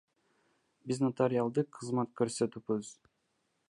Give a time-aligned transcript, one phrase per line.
[0.91, 2.95] Биз нотариалдык кызмат көрсөтөбүз.